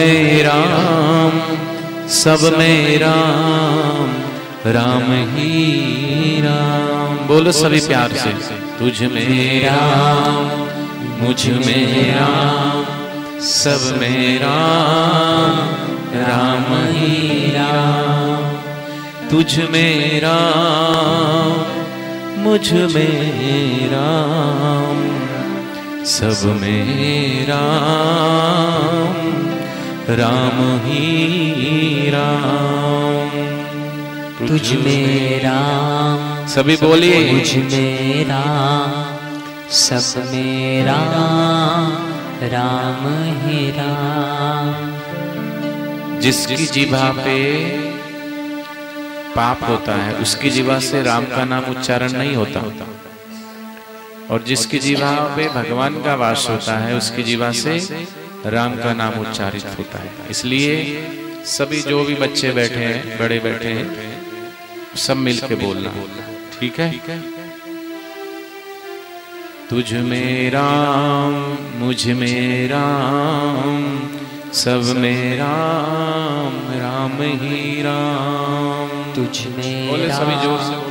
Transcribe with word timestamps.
राम, 0.00 1.30
सब 2.08 2.56
में 2.58 2.98
राम 2.98 4.08
राम 4.66 5.12
ही 5.36 6.40
राम। 6.40 7.28
बोलो 7.28 7.52
सभी 7.52 7.80
प्यार 7.80 8.12
से, 8.12 8.30
तुझ 8.78 9.02
में 9.02 9.64
राम, 9.64 10.48
मुझमें 11.24 12.14
राम, 12.14 12.84
सब 13.40 13.96
में 14.00 14.38
राम 14.38 15.58
राम 16.20 16.66
ही 16.86 17.50
राम। 17.50 18.44
तुझ 19.30 19.58
में 19.58 20.20
राम, 20.20 21.52
मुझमें 22.42 23.88
राम, 23.92 24.98
सब 26.04 26.58
में 26.62 27.46
राम। 27.46 28.83
राम 30.10 30.80
ही 30.80 32.10
राम। 32.10 33.30
तुझ 34.48 34.72
में 34.72 35.40
राम 35.42 36.46
सभी 36.46 36.76
बोलिए। 36.76 37.32
मुझमें 37.32 38.24
राम 38.24 38.90
सब 39.70 40.24
में 40.26 40.84
राम 40.84 41.92
राम 42.48 43.06
ही 43.38 43.70
राम। 43.70 44.74
जिसकी 46.20 46.66
जीभा 46.66 47.12
पे 47.12 47.38
पाप 49.36 49.58
होता 49.68 49.94
है 49.94 50.14
उसकी 50.14 50.50
जीवा 50.50 50.78
से 50.78 51.02
राम 51.02 51.24
का 51.24 51.44
नाम 51.44 51.64
उच्चारण 51.64 52.12
नहीं 52.12 52.34
होता। 52.36 52.60
और 54.30 54.42
जिसकी 54.42 54.78
जीवा 54.78 55.12
पे 55.36 55.48
भगवान 55.48 55.94
का 56.02 56.14
वास 56.14 56.46
होता 56.50 56.78
है 56.78 56.94
उसकी 56.94 57.22
जीवा 57.22 57.50
से 57.52 58.04
राम 58.46 58.76
का 58.76 58.92
नाम 58.94 59.14
उच्चारित 59.20 59.66
होता 59.78 59.98
है। 59.98 60.10
इसलिए 60.30 60.72
सभी 61.48 61.80
जो 61.82 62.04
भी 62.04 62.14
बच्चे 62.14 62.50
बैठे 62.52 62.84
हैं 62.84 63.18
बड़े 63.18 63.38
बैठे 63.40 63.68
हैं 63.70 63.86
सब 64.96 65.16
मिल 65.18 65.38
के 65.40 65.54
बोलना। 65.54 65.92
ठीक 66.54 66.80
है? 66.80 67.18
तुझ 69.70 69.92
में 70.08 70.50
राम 70.50 71.34
मुझमें 71.78 72.68
राम 72.68 73.82
सब 74.54 74.82
में 74.96 75.36
राम 75.38 76.54
राम 76.80 77.16
ही 77.42 77.82
राम। 77.82 78.90
तुझ 79.14 79.46
में 79.48 79.88
बोले 79.88 80.08
सभी 80.12 80.36
ज़ोर 80.42 80.58
से 80.60 80.74
राम 80.74 80.86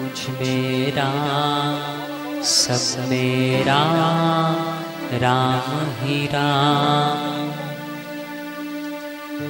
मुझमें 0.00 0.92
राम 0.96 2.42
सब 2.50 3.08
में 3.10 3.64
राम। 3.64 4.71
राम 5.14 6.06
ही 6.06 6.26
राम। 6.26 7.50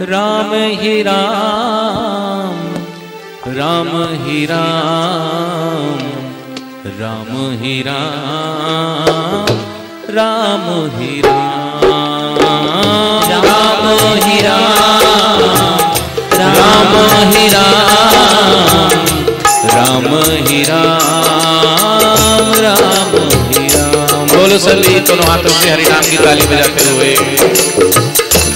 राम 0.00 0.52
ही 0.80 1.02
राम 1.02 2.58
राम 3.54 3.88
ही 4.24 4.44
राम 4.46 5.98
राम 6.98 7.30
ही 7.62 7.72
राम 7.82 9.48
राम 10.16 10.68
ही 10.94 11.20
राम 11.20 12.38
राम 13.40 13.88
ही 14.24 14.38
राम 14.40 15.42
राम 16.38 16.94
ही 17.32 17.48
राम 17.48 18.92
राम 19.74 20.08
ही 20.46 20.62
राम 20.62 22.54
राम 22.62 23.18
ही 23.50 23.66
राम। 23.68 24.26
बोलो 24.28 24.58
सभी 24.58 25.00
दोनों 25.00 25.26
हाथों 25.26 25.58
से 25.58 25.70
हरिनाम 25.70 26.02
की 26.10 26.16
ताली 26.24 26.46
बजाते 26.46 26.82
हुए। 26.90 28.27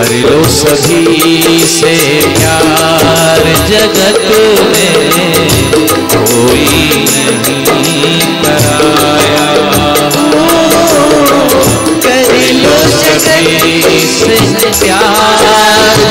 कर 0.00 0.12
लो 0.16 0.42
सभी 0.48 1.58
से 1.68 1.94
प्यार 2.36 3.42
जगत 3.70 4.28
में 4.70 4.94
कोई 6.12 6.68
नहीं 7.46 8.20
कराया। 8.44 9.48
कर 12.06 12.32
लो 12.62 12.78
सभी 12.94 14.00
से 14.14 14.38
प्यार 14.80 15.44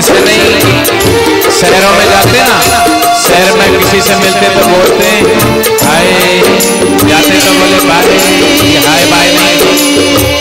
ऐसे 0.02 0.20
नहीं। 0.20 0.46
शहरों 1.56 1.90
में 1.96 2.06
जाते 2.12 2.40
ना, 2.42 2.54
शहर 3.24 3.50
में 3.58 3.68
किसी 3.74 4.00
से 4.02 4.16
मिलते 4.22 4.48
तो 4.56 4.62
बोलते 4.68 5.10
हाय। 5.82 6.08
जाते 7.10 7.36
तो 7.42 7.52
बोले 7.60 7.80
बाय 7.90 8.08
हाय 8.86 9.04
बाय 9.12 9.28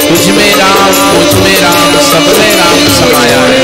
तुझ 0.00 0.24
में 0.36 0.52
राम 0.60 0.94
मुझमें 1.16 1.58
राम, 1.60 1.90
सब 2.06 2.24
में 2.38 2.52
राम 2.56 2.78
समाया 2.94 3.42
है। 3.50 3.60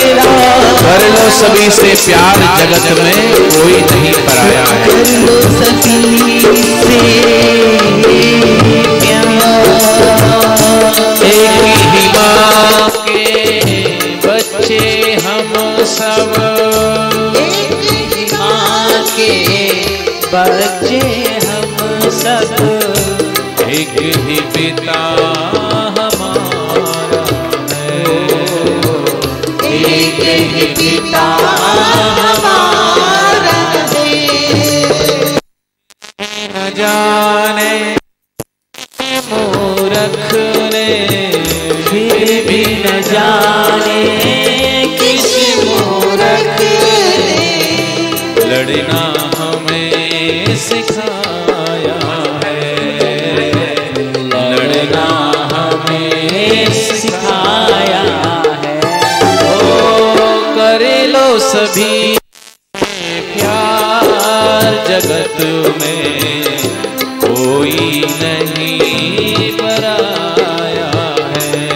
कर 0.82 1.00
लो 1.14 1.24
सभी 1.38 1.66
से 1.78 1.90
प्यार 2.04 2.36
जगत 2.58 2.86
में, 3.00 3.16
कोई 3.56 3.76
नहीं 3.90 4.12
पराया 4.26 4.64
है। 4.64 4.88
एक 9.06 9.95
बच्चे 20.48 20.98
हम 21.46 22.08
सब 22.19 22.50
एक 23.69 23.94
ही 24.26 24.40
पिता 24.54 25.00
हमारा 25.96 27.25
है। 27.72 28.04
एक 29.78 30.20
ही 30.54 30.66
पिता 30.81 31.26
सभी 61.46 62.19
प्यार 63.32 64.64
जगत 64.88 65.37
में 65.81 66.43
कोई 67.25 68.04
नहीं 68.22 69.50
पराया 69.58 70.90
है। 71.32 71.69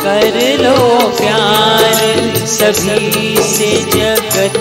कर 0.00 0.38
लो 0.62 0.78
प्यार 1.18 2.46
सभी 2.54 3.36
से 3.52 3.70
जगत 3.94 4.55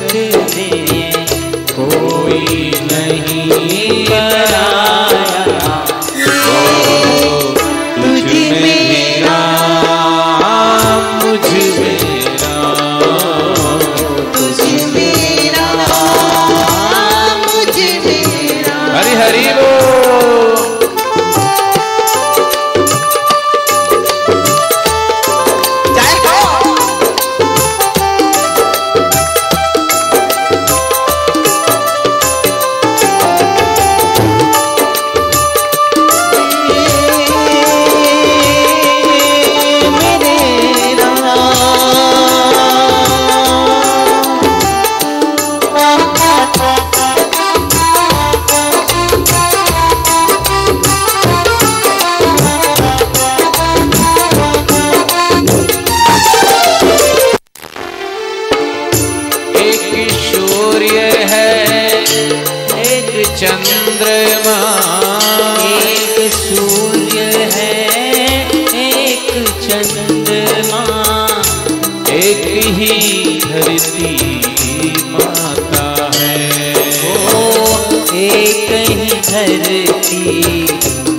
धरती 79.36 80.62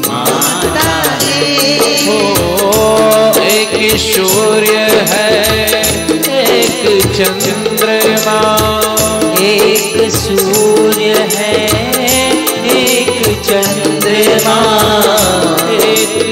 माता 0.09 0.93
हो 2.07 2.15
एक 3.47 3.75
सूर्य 4.01 4.77
है 5.11 5.27
एक 6.37 7.03
चंद्रमा 7.17 8.39
एक 9.49 9.99
सूर्य 10.15 11.27
है 11.35 11.53
एक 12.79 13.13
चंद्रमा 13.49 14.59
एक 15.83 16.26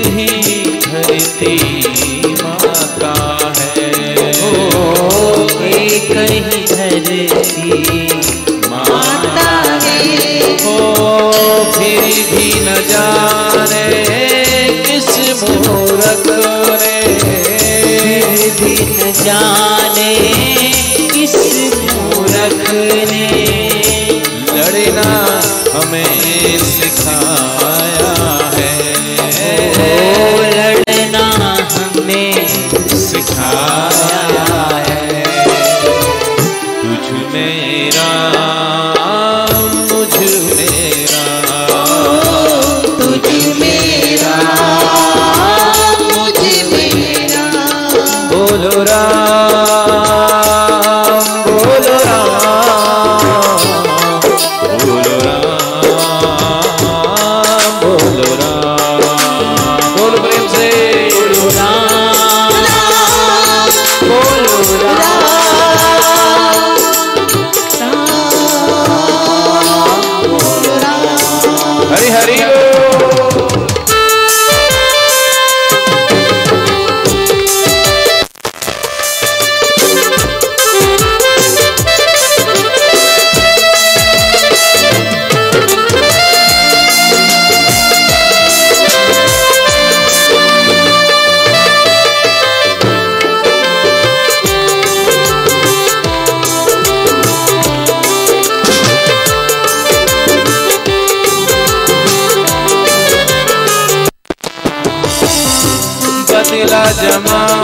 la 106.74 106.92
llamada. 106.92 107.63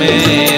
amém. 0.00 0.57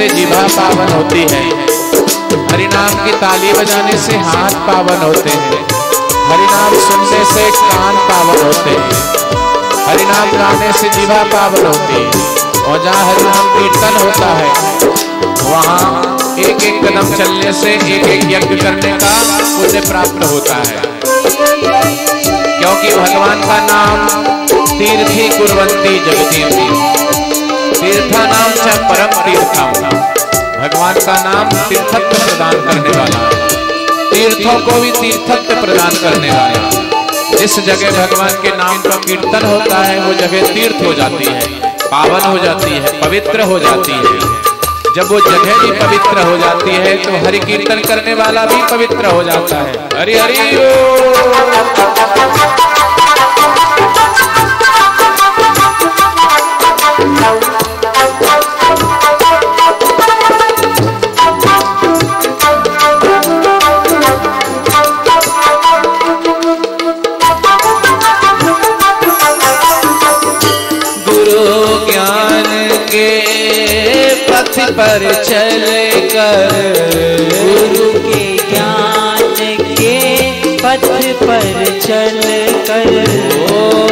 से 0.00 0.08
जिभा 0.08 0.42
पावन 0.42 0.92
होती 0.92 1.20
है। 1.20 1.50
हरि 2.52 2.66
नाम 2.66 3.06
की 3.06 3.12
ताली 3.12 3.52
बजाने 3.52 3.92
से 3.92 4.16
हाथ 4.16 4.50
पावन 4.50 5.02
होते 5.02 5.30
हैं। 5.30 5.64
हरि 6.30 6.42
नाम 6.42 6.74
सुनने 6.74 7.24
से 7.24 7.50
कान 7.50 7.96
पावन 7.96 8.46
होते 8.46 8.70
हैं। 8.70 8.92
हरि 9.86 10.04
नाम 10.04 10.32
गाने 10.32 10.72
से 10.72 10.88
जिभा 10.88 11.22
पावन 11.22 11.66
होती 11.66 11.92
है। 11.92 12.08
और 12.64 12.84
जहाँ 12.84 13.06
हरि 13.06 13.22
नाम 13.22 13.58
कीर्तन 13.58 14.06
होता 14.06 14.26
है, 14.26 14.48
वहाँ 15.52 16.18
एक 16.38 16.62
एक 16.62 16.84
कदम 16.84 17.14
चलने 17.14 17.52
से 17.52 17.74
एक 17.74 18.06
एक 18.06 18.24
यज्ञ 18.24 18.56
करने 18.56 18.92
का 18.92 19.24
पुण्य 19.56 19.80
प्राप्त 19.80 20.32
होता 20.32 20.54
है। 20.54 20.82
क्योंकि 22.60 22.96
भगवान 22.96 23.40
का 23.40 23.58
नाम 23.60 24.06
तीर्थी 24.78 25.28
कुरवंती 25.28 25.98
जगदीवी 25.98 26.99
तीर्था 27.72 28.24
नाम 28.26 28.50
च 28.54 28.76
परम 28.88 29.12
तीर्थम 29.24 29.68
भगवान 30.60 30.94
का 30.96 31.14
नाम 31.24 31.48
तीर्थत्व 31.68 32.16
प्रदान 32.16 32.56
करने 32.60 32.96
वाला। 32.98 33.20
तीर्थों 34.10 34.58
को 34.60 34.80
भी 34.80 34.90
तीर्थत्व 34.92 35.60
प्रदान 35.60 35.96
करने 35.96 36.30
वाला। 36.30 37.36
जिस 37.36 37.58
जगह 37.60 37.90
भगवान 37.96 38.34
के 38.42 38.50
नाम 38.56 38.80
का 38.82 38.96
कीर्तन 38.98 39.46
होता 39.46 39.76
है, 39.78 39.98
वो 40.00 40.14
जगह 40.14 40.52
तीर्थ 40.54 40.84
हो 40.86 40.92
जाती 40.94 41.24
है, 41.26 41.42
पावन 41.84 42.22
हो 42.22 42.38
जाती 42.38 42.70
है, 42.74 43.00
पवित्र 43.00 43.42
हो 43.42 43.58
जाती 43.58 43.92
है। 43.94 44.18
जब 44.94 45.10
वो 45.10 45.20
जगह 45.20 45.58
भी 45.58 45.70
पवित्र 45.80 46.22
हो 46.22 46.36
जाती 46.38 46.76
है 46.76 46.96
तो 47.02 47.10
हरि 47.26 47.38
कीर्तन 47.40 47.80
करने 47.88 48.14
वाला 48.14 48.44
भी 48.46 48.62
पवित्र 48.70 49.04
हो 49.06 49.22
जाता 49.24 49.56
है। 49.58 49.74
हरि 49.94 50.14
हरि 50.14 50.38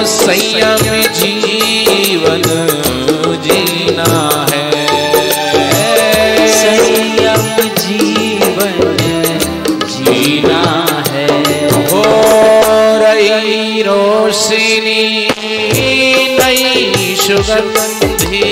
संयम 0.04 1.02
जीवन 1.18 2.42
जीना 3.46 4.46
है। 4.52 4.66
संयम 6.48 7.68
जीवन 7.78 8.78
जीना 9.86 10.62
है। 11.08 11.26
हो 11.90 12.02
रही 13.02 13.82
रोशनी 13.82 15.28
नई 16.38 17.16
सुगंधी 17.20 18.42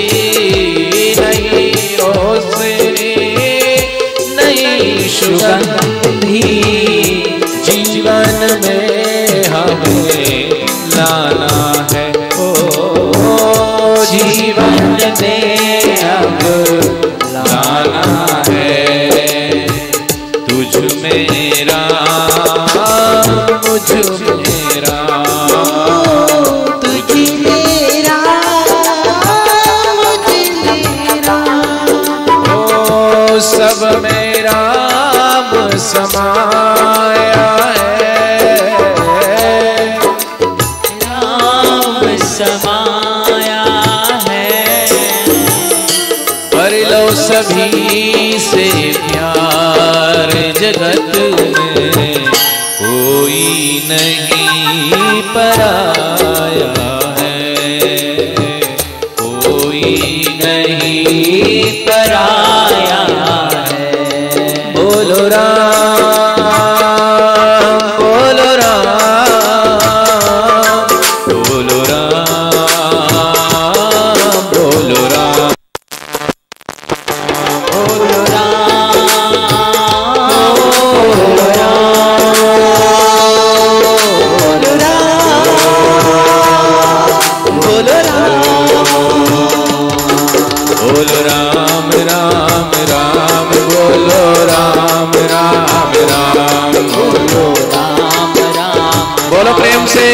नई 1.19 1.73
रोशनी 1.99 3.15
नई 4.37 5.09
सुगंधी 5.09 6.56
सभी 47.27 48.39
से 48.39 48.65
प्यार 49.07 50.31
जगत 50.59 51.56
नहीं 53.89 55.21
परा। 55.21 56.06
से 99.97 100.07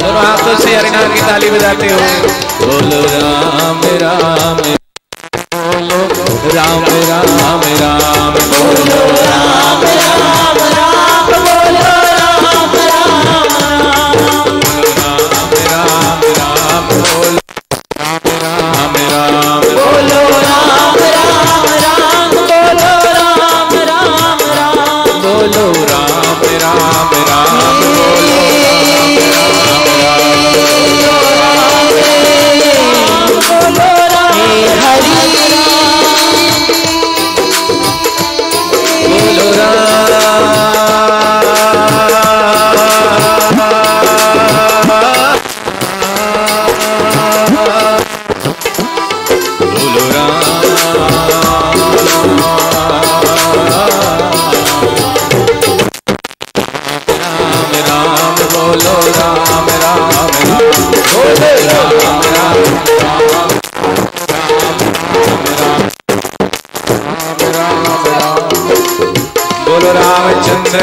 दोनों 0.00 0.22
हाथों 0.24 0.56
से 0.64 0.74
हरिनाम 0.76 1.14
की 1.14 1.20
ताली 1.28 1.50
बजाते 1.50 1.88
हो 1.92 1.98
बोलो 2.62 3.00
राम 3.12 3.80
राम 4.02 4.60
बोलो 5.54 6.00
राम 6.56 6.84
राम 7.10 7.62
राम 7.80 8.34
बोलो 8.52 9.00
राम 9.28 9.82
राम 9.98 10.58
राम 10.76 11.30
बोलो 11.46 11.92
राम 12.18 12.42
राम 12.72 13.12
राम 13.12 13.22
राम 16.12 16.88
बोलो 16.88 17.42
राम 18.42 18.96
राम 19.12 19.60
बोलो 19.76 20.20
राम 20.46 20.96
राम 21.02 21.66
राम 21.82 22.34
बोलो 22.36 22.90
राम 23.18 23.74
राम 23.90 24.40
राम 24.60 25.06
बोलो 25.24 25.66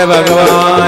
भगवान 0.06 0.75
की 0.77 0.78